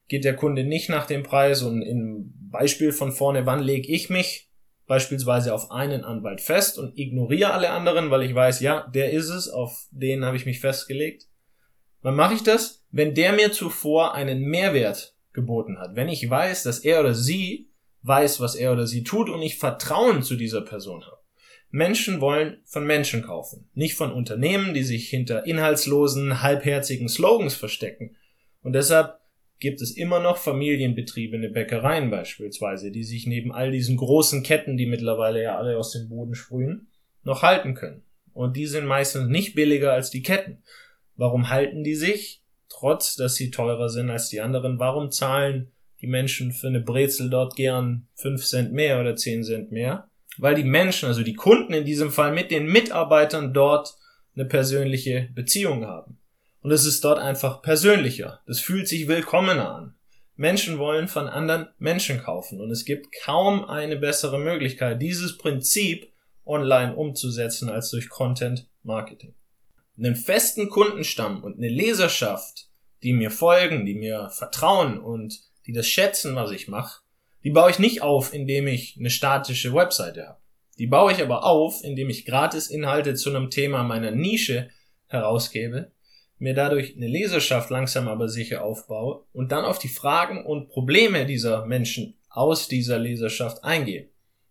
geht 0.09 0.25
der 0.25 0.37
Kunde 0.37 0.64
nicht 0.64 0.90
nach 0.90 1.07
dem 1.07 1.23
Preis? 1.23 1.62
Und 1.62 1.83
im 1.83 2.33
Beispiel 2.50 2.93
von 2.93 3.12
vorne, 3.12 3.47
wann 3.47 3.62
lege 3.62 3.90
ich 3.90 4.11
mich 4.11 4.50
beispielsweise 4.87 5.54
auf 5.54 5.71
einen 5.71 6.04
Anwalt 6.04 6.40
fest 6.40 6.78
und 6.78 6.99
ignoriere 6.99 7.52
alle 7.52 7.71
anderen, 7.71 8.11
weil 8.11 8.23
ich 8.23 8.35
weiß, 8.35 8.61
ja, 8.61 8.87
der 8.88 9.12
ist 9.12 9.31
es, 9.31 9.49
auf 9.49 9.87
den 9.90 10.25
habe 10.25 10.37
ich 10.37 10.47
mich 10.47 10.61
festgelegt. 10.61 11.26
Wann 12.05 12.17
mache 12.17 12.35
ich 12.35 12.43
das? 12.43 12.85
Wenn 12.91 13.15
der 13.15 13.33
mir 13.33 13.51
zuvor 13.51 14.15
einen 14.15 14.43
Mehrwert 14.43 15.17
geboten 15.33 15.79
hat. 15.79 15.97
Wenn 15.97 16.11
ich 16.11 16.29
weiß, 16.29 16.63
dass 16.63 16.81
er 16.81 17.01
oder 17.01 17.15
sie 17.15 17.71
weiß, 18.03 18.41
was 18.41 18.55
er 18.55 18.73
oder 18.75 18.87
sie 18.87 19.05
tut 19.05 19.31
und 19.31 19.41
ich 19.41 19.57
Vertrauen 19.57 20.23
zu 20.23 20.37
dieser 20.37 20.61
Person 20.61 21.03
habe. 21.03 21.17
Menschen 21.71 22.21
wollen 22.21 22.59
von 22.67 22.87
Menschen 22.87 23.23
kaufen, 23.23 23.71
nicht 23.73 23.95
von 23.95 24.13
Unternehmen, 24.13 24.75
die 24.75 24.83
sich 24.83 25.09
hinter 25.09 25.47
inhaltslosen, 25.47 26.43
halbherzigen 26.43 27.09
Slogans 27.09 27.55
verstecken. 27.55 28.17
Und 28.63 28.75
deshalb 28.75 29.19
gibt 29.59 29.81
es 29.81 29.97
immer 29.97 30.21
noch 30.21 30.37
familienbetriebene 30.37 31.49
Bäckereien 31.49 32.11
beispielsweise, 32.11 32.91
die 32.91 33.03
sich 33.03 33.27
neben 33.27 33.51
all 33.51 33.73
diesen 33.73 33.97
großen 33.97 34.43
Ketten, 34.43 34.77
die 34.77 34.87
mittlerweile 34.87 35.43
ja 35.43 35.57
alle 35.57 35.79
aus 35.79 35.93
dem 35.93 36.11
Boden 36.11 36.35
sprühen, 36.35 36.89
noch 37.23 37.41
halten 37.41 37.73
können. 37.73 38.03
Und 38.35 38.59
die 38.59 38.67
sind 38.67 38.85
meistens 38.85 39.29
nicht 39.29 39.55
billiger 39.55 39.95
als 39.95 40.11
die 40.11 40.23
Ketten. 40.23 40.63
Warum 41.16 41.50
halten 41.50 41.85
die 41.85 41.94
sich? 41.94 42.42
Trotz, 42.68 43.16
dass 43.16 43.37
sie 43.37 43.50
teurer 43.50 43.88
sind 43.88 44.11
als 44.11 44.28
die 44.28 44.40
anderen. 44.40 44.78
Warum 44.78 45.11
zahlen 45.11 45.71
die 46.00 46.06
Menschen 46.06 46.52
für 46.52 46.66
eine 46.66 46.80
Brezel 46.80 47.30
dort 47.30 47.56
gern 47.56 48.09
5 48.16 48.44
Cent 48.44 48.73
mehr 48.73 49.00
oder 49.00 49.16
10 49.16 49.44
Cent 49.44 49.73
mehr? 49.73 50.09
Weil 50.38 50.56
die 50.56 50.64
Menschen, 50.64 51.06
also 51.06 51.23
die 51.23 51.35
Kunden 51.35 51.73
in 51.73 51.85
diesem 51.85 52.11
Fall 52.11 52.33
mit 52.33 52.50
den 52.50 52.66
Mitarbeitern 52.66 53.54
dort 53.54 53.94
eine 54.35 54.44
persönliche 54.44 55.28
Beziehung 55.35 55.87
haben. 55.87 56.18
Und 56.61 56.73
es 56.73 56.85
ist 56.85 57.04
dort 57.04 57.18
einfach 57.18 57.62
persönlicher. 57.62 58.40
Das 58.47 58.59
fühlt 58.59 58.88
sich 58.88 59.06
willkommener 59.06 59.75
an. 59.75 59.94
Menschen 60.37 60.78
wollen 60.78 61.06
von 61.06 61.28
anderen 61.28 61.68
Menschen 61.78 62.21
kaufen 62.21 62.61
und 62.61 62.71
es 62.71 62.85
gibt 62.85 63.14
kaum 63.25 63.64
eine 63.64 63.97
bessere 63.97 64.38
Möglichkeit, 64.38 65.00
dieses 65.00 65.38
Prinzip 65.38 66.11
online 66.44 66.97
umzusetzen 66.97 67.68
als 67.68 67.90
durch 67.90 68.09
Content 68.09 68.66
Marketing. 68.83 69.35
Einen 69.97 70.17
festen 70.17 70.69
Kundenstamm 70.69 71.43
und 71.45 71.59
eine 71.59 71.69
Leserschaft, 71.69 72.69
die 73.03 73.13
mir 73.13 73.31
folgen, 73.31 73.85
die 73.85 73.95
mir 73.95 74.29
vertrauen 74.31 74.99
und 74.99 75.41
die 75.67 75.73
das 75.73 75.87
schätzen, 75.87 76.35
was 76.35 76.51
ich 76.51 76.69
mache, 76.69 77.03
die 77.43 77.51
baue 77.51 77.71
ich 77.71 77.79
nicht 77.79 78.03
auf, 78.03 78.33
indem 78.33 78.67
ich 78.67 78.97
eine 78.99 79.11
statische 79.11 79.75
Webseite 79.75 80.27
habe. 80.27 80.39
Die 80.79 80.87
baue 80.87 81.13
ich 81.13 81.23
aber 81.23 81.45
auf, 81.45 81.85
indem 81.85 82.11
ich 82.11 82.25
gratis 82.25 82.69
Inhalte 82.69 83.15
zu 83.15 83.31
einem 83.31 83.51
Thema 83.51 83.85
meiner 83.85 84.11
Nische 84.11 84.71
herausgebe 85.07 85.93
mir 86.39 86.55
dadurch 86.55 86.97
eine 86.97 87.07
Leserschaft 87.07 87.71
langsam 87.71 88.09
aber 88.09 88.29
sicher 88.29 88.65
aufbaue 88.65 89.25
und 89.33 89.53
dann 89.53 89.65
auf 89.65 89.79
die 89.79 89.89
Fragen 89.89 90.45
und 90.45 90.69
Probleme 90.69 91.27
dieser 91.27 91.65
Menschen 91.67 92.15
aus 92.29 92.69
dieser 92.69 92.99
Leserschaft 92.99 93.63
eingehe. 93.65 94.09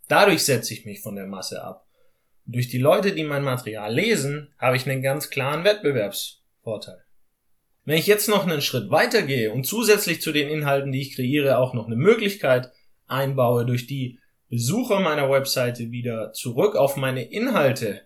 Dadurch 0.07 0.43
setze 0.43 0.73
ich 0.73 0.85
mich 0.85 1.01
von 1.01 1.15
der 1.15 1.27
Masse 1.27 1.63
ab. 1.63 1.82
Durch 2.45 2.67
die 2.67 2.79
Leute, 2.79 3.13
die 3.13 3.23
mein 3.23 3.43
Material 3.43 3.93
lesen, 3.93 4.53
habe 4.57 4.75
ich 4.75 4.89
einen 4.89 5.01
ganz 5.01 5.29
klaren 5.29 5.63
Wettbewerbsvorteil. 5.63 7.03
Wenn 7.85 7.97
ich 7.97 8.07
jetzt 8.07 8.29
noch 8.29 8.45
einen 8.45 8.61
Schritt 8.61 8.89
weitergehe 8.91 9.51
und 9.51 9.65
zusätzlich 9.65 10.21
zu 10.21 10.31
den 10.31 10.49
Inhalten, 10.49 10.91
die 10.91 11.01
ich 11.01 11.15
kreiere, 11.15 11.57
auch 11.57 11.73
noch 11.73 11.87
eine 11.87 11.95
Möglichkeit 11.95 12.71
einbaue, 13.07 13.65
durch 13.65 13.87
die 13.87 14.19
Besucher 14.49 14.99
meiner 14.99 15.29
Webseite 15.29 15.91
wieder 15.91 16.31
zurück 16.33 16.75
auf 16.75 16.95
meine 16.95 17.23
Inhalte 17.23 18.01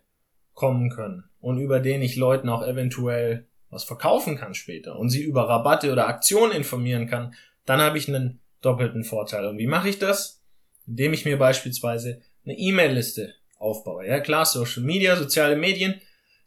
kommen 0.54 0.90
können 0.90 1.26
und 1.40 1.60
über 1.60 1.80
den 1.80 2.02
ich 2.02 2.16
Leuten 2.16 2.50
auch 2.50 2.66
eventuell 2.66 3.48
was 3.70 3.84
verkaufen 3.84 4.38
kann 4.38 4.54
später 4.54 4.98
und 4.98 5.10
sie 5.10 5.24
über 5.24 5.50
Rabatte 5.50 5.92
oder 5.92 6.08
Aktionen 6.08 6.54
informieren 6.54 7.08
kann, 7.08 7.34
dann 7.66 7.82
habe 7.82 7.98
ich 7.98 8.08
einen 8.08 8.40
doppelten 8.62 9.04
Vorteil. 9.04 9.46
Und 9.46 9.58
wie 9.58 9.68
mache 9.68 9.90
ich 9.90 10.00
das? 10.00 10.42
Indem 10.88 11.14
ich 11.14 11.26
mir 11.26 11.38
beispielsweise 11.38 12.22
eine 12.46 12.58
E-Mail-Liste 12.58 13.36
aufbaue. 13.60 14.08
Ja 14.08 14.20
klar, 14.20 14.46
Social 14.46 14.84
Media, 14.84 15.16
soziale 15.16 15.56
Medien, 15.56 16.02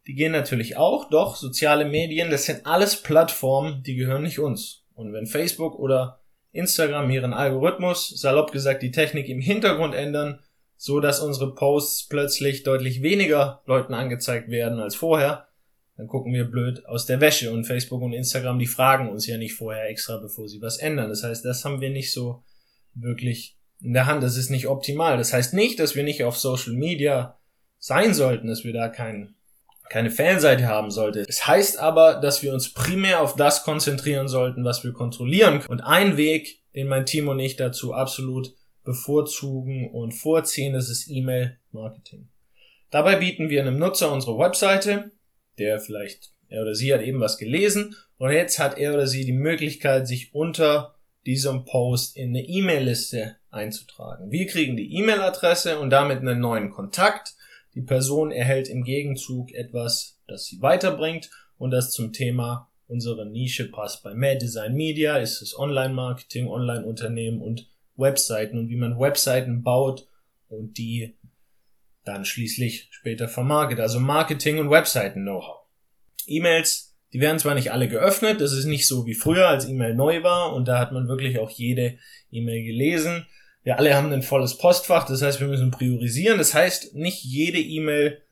die 0.07 0.15
gehen 0.15 0.33
natürlich 0.33 0.77
auch, 0.77 1.09
doch 1.11 1.37
soziale 1.37 1.85
Medien, 1.85 2.31
das 2.31 2.45
sind 2.47 2.67
alles 2.67 3.03
Plattformen, 3.03 3.83
die 3.83 3.97
gehören 3.97 4.23
nicht 4.23 4.39
uns. 4.39 4.85
Und 4.95 5.13
wenn 5.13 5.27
Facebook 5.27 5.79
oder 5.79 6.21
Instagram 6.53 7.11
ihren 7.11 7.33
Algorithmus, 7.33 8.09
salopp 8.21 8.53
gesagt 8.53 8.83
die 8.83 8.91
Technik 8.91 9.29
im 9.29 9.41
Hintergrund 9.41 9.95
ändern, 9.95 10.41
so 10.77 11.01
dass 11.01 11.21
unsere 11.21 11.55
Posts 11.55 12.09
plötzlich 12.09 12.63
deutlich 12.63 13.03
weniger 13.03 13.63
Leuten 13.67 13.95
angezeigt 13.95 14.51
werden 14.51 14.81
als 14.81 14.97
vorher, 14.97 15.47
dann 15.97 16.09
gucken 16.09 16.33
wir 16.33 16.45
blöd 16.45 16.87
aus 16.87 17.05
der 17.05 17.21
Wäsche 17.21 17.53
und 17.53 17.67
Facebook 17.67 18.01
und 18.01 18.15
Instagram, 18.15 18.59
die 18.59 18.67
fragen 18.67 19.11
uns 19.11 19.27
ja 19.27 19.37
nicht 19.37 19.53
vorher 19.53 19.91
extra, 19.91 20.17
bevor 20.17 20.49
sie 20.49 20.63
was 20.63 20.79
ändern. 20.79 21.11
Das 21.11 21.23
heißt, 21.23 21.45
das 21.45 21.65
haben 21.65 21.83
wir 21.83 21.91
nicht 21.91 22.13
so 22.13 22.43
wirklich 22.95 23.60
in 23.83 23.93
der 23.93 24.07
Hand. 24.07 24.23
Das 24.23 24.37
ist 24.37 24.51
nicht 24.51 24.67
optimal. 24.67 25.19
Das 25.19 25.33
heißt 25.33 25.55
nicht, 25.55 25.79
dass 25.79 25.95
wir 25.95 26.03
nicht 26.03 26.25
auf 26.25 26.37
Social 26.37 26.75
Media 26.75 27.39
sein 27.79 28.15
sollten, 28.15 28.49
dass 28.49 28.65
wir 28.65 28.73
da 28.73 28.89
kein, 28.89 29.35
keine 29.89 30.11
Fanseite 30.11 30.67
haben 30.67 30.91
sollten. 30.91 31.25
Es 31.29 31.47
heißt 31.47 31.79
aber, 31.79 32.15
dass 32.15 32.43
wir 32.43 32.53
uns 32.53 32.73
primär 32.73 33.21
auf 33.21 33.37
das 33.37 33.65
konzentrieren 33.65 34.29
sollten, 34.29 34.65
was 34.65 34.85
wir 34.85 34.93
kontrollieren. 34.93 35.61
können. 35.61 35.69
Und 35.69 35.81
ein 35.81 36.17
Weg, 36.17 36.61
den 36.75 36.89
mein 36.89 37.07
Team 37.07 37.29
und 37.29 37.39
ich 37.39 37.57
dazu 37.57 37.95
absolut 37.95 38.55
bevorzugen 38.85 39.91
und 39.91 40.13
vorziehen, 40.13 40.73
das 40.73 40.89
ist 40.89 41.09
E-Mail-Marketing. 41.09 42.29
Dabei 42.91 43.17
bieten 43.17 43.51
wir 43.51 43.61
einem 43.61 43.79
Nutzer 43.79 44.13
unsere 44.13 44.39
Webseite 44.39 45.11
der 45.61 45.79
vielleicht, 45.79 46.33
er 46.49 46.63
oder 46.63 46.75
sie 46.75 46.93
hat 46.93 47.03
eben 47.03 47.21
was 47.21 47.39
gelesen 47.39 47.95
und 48.17 48.33
jetzt 48.33 48.59
hat 48.59 48.79
er 48.79 48.95
oder 48.95 49.07
sie 49.07 49.25
die 49.25 49.33
Möglichkeit, 49.33 50.09
sich 50.09 50.35
unter 50.35 50.97
diesem 51.27 51.65
Post 51.65 52.17
in 52.17 52.31
eine 52.31 52.43
E-Mail-Liste 52.43 53.37
einzutragen. 53.51 54.31
Wir 54.31 54.47
kriegen 54.47 54.77
die 54.77 54.95
E-Mail-Adresse 54.97 55.79
und 55.79 55.91
damit 55.91 56.19
einen 56.19 56.41
neuen 56.41 56.71
Kontakt. 56.71 57.35
Die 57.75 57.83
Person 57.83 58.31
erhält 58.33 58.69
im 58.69 58.85
Gegenzug 58.85 59.53
etwas, 59.53 60.19
das 60.27 60.47
sie 60.47 60.61
weiterbringt 60.61 61.31
und 61.59 61.71
das 61.71 61.91
zum 61.91 62.13
Thema 62.13 62.69
unserer 62.89 63.25
Nische 63.25 63.71
passt. 63.71 64.03
Bei 64.03 64.15
Mad 64.15 64.39
Design 64.39 64.75
Media 64.75 65.17
ist 65.19 65.43
es 65.43 65.57
Online-Marketing, 65.57 66.49
Online-Unternehmen 66.49 67.41
und 67.41 67.69
Webseiten 67.97 68.59
und 68.59 68.69
wie 68.69 68.77
man 68.77 68.99
Webseiten 68.99 69.63
baut 69.63 70.09
und 70.49 70.79
die 70.79 71.17
dann 72.05 72.25
schließlich 72.25 72.89
später 72.91 73.29
vermarktet. 73.29 73.79
Also 73.79 74.01
Marketing 74.01 74.59
und 74.59 74.71
Webseiten-Know-how. 74.71 75.61
E-Mails, 76.27 76.97
die 77.13 77.21
werden 77.21 77.39
zwar 77.39 77.55
nicht 77.55 77.73
alle 77.73 77.89
geöffnet, 77.89 78.41
das 78.41 78.53
ist 78.53 78.65
nicht 78.65 78.87
so 78.87 79.07
wie 79.07 79.15
früher, 79.15 79.49
als 79.49 79.69
E-Mail 79.69 79.95
neu 79.95 80.23
war 80.23 80.55
und 80.55 80.67
da 80.67 80.79
hat 80.79 80.93
man 80.93 81.09
wirklich 81.09 81.39
auch 81.39 81.51
jede 81.51 81.99
E-Mail 82.31 82.65
gelesen. 82.65 83.27
Wir 83.63 83.79
alle 83.79 83.95
haben 83.95 84.13
ein 84.13 84.23
volles 84.23 84.57
Postfach, 84.57 85.07
das 85.07 85.23
heißt, 85.23 85.41
wir 85.41 85.49
müssen 85.49 85.71
priorisieren. 85.71 86.39
Das 86.39 86.55
heißt, 86.55 86.95
nicht 86.95 87.25
jede 87.25 87.59
E-Mail 87.59 88.23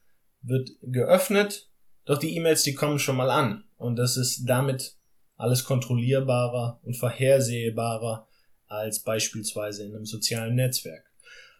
wird 0.42 0.70
geöffnet, 0.82 1.68
doch 2.06 2.18
die 2.18 2.34
E-Mails, 2.36 2.62
die 2.62 2.74
kommen 2.74 2.98
schon 2.98 3.16
mal 3.16 3.30
an. 3.30 3.64
Und 3.76 3.96
das 3.96 4.16
ist 4.16 4.46
damit 4.46 4.96
alles 5.36 5.64
kontrollierbarer 5.64 6.80
und 6.82 6.96
vorhersehbarer 6.96 8.26
als 8.66 9.00
beispielsweise 9.00 9.84
in 9.84 9.94
einem 9.94 10.06
sozialen 10.06 10.54
Netzwerk. 10.54 11.04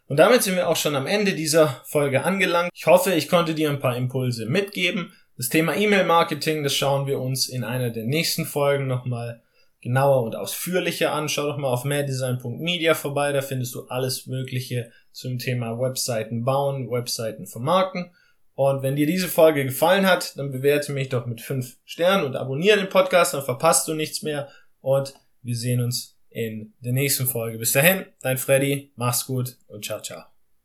Und 0.07 0.17
damit 0.17 0.41
sind 0.41 0.55
wir 0.55 0.67
auch 0.67 0.75
schon 0.75 0.95
am 0.95 1.05
Ende 1.05 1.33
dieser 1.33 1.81
Folge 1.85 2.23
angelangt. 2.23 2.71
Ich 2.73 2.87
hoffe, 2.87 3.13
ich 3.13 3.29
konnte 3.29 3.53
dir 3.53 3.69
ein 3.69 3.79
paar 3.79 3.95
Impulse 3.95 4.47
mitgeben. 4.47 5.13
Das 5.37 5.49
Thema 5.49 5.75
E-Mail-Marketing, 5.75 6.63
das 6.63 6.75
schauen 6.75 7.05
wir 7.05 7.19
uns 7.19 7.47
in 7.47 7.63
einer 7.63 7.91
der 7.91 8.05
nächsten 8.05 8.45
Folgen 8.45 8.87
nochmal 8.87 9.43
genauer 9.81 10.23
und 10.23 10.35
ausführlicher 10.35 11.13
an. 11.13 11.29
Schau 11.29 11.47
doch 11.47 11.57
mal 11.57 11.69
auf 11.69 11.83
mehrdesign.media 11.83 12.93
vorbei, 12.93 13.31
da 13.31 13.41
findest 13.41 13.75
du 13.75 13.87
alles 13.87 14.27
Mögliche 14.27 14.91
zum 15.11 15.37
Thema 15.37 15.79
Webseiten 15.79 16.43
bauen, 16.43 16.89
Webseiten 16.89 17.47
vermarkten. 17.47 18.11
Und 18.55 18.83
wenn 18.83 18.97
dir 18.97 19.05
diese 19.05 19.29
Folge 19.29 19.63
gefallen 19.63 20.05
hat, 20.05 20.37
dann 20.37 20.51
bewerte 20.51 20.91
mich 20.91 21.09
doch 21.09 21.25
mit 21.25 21.39
5 21.39 21.77
Sternen 21.85 22.25
und 22.25 22.35
abonniere 22.35 22.77
den 22.77 22.89
Podcast, 22.89 23.33
dann 23.33 23.43
verpasst 23.43 23.87
du 23.87 23.93
nichts 23.93 24.21
mehr. 24.21 24.49
Und 24.81 25.13
wir 25.41 25.55
sehen 25.55 25.81
uns 25.81 26.17
in 26.29 26.73
der 26.79 26.93
nächsten 26.93 27.25
Folge. 27.25 27.57
Bis 27.57 27.71
dahin, 27.71 28.05
dein 28.21 28.37
Freddy, 28.37 28.91
mach's 28.95 29.25
gut 29.25 29.57
und 29.67 29.85
ciao, 29.85 30.01
ciao. 30.01 30.38